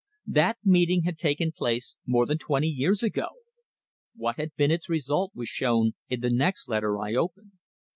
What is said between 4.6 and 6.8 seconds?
its result was shown in the next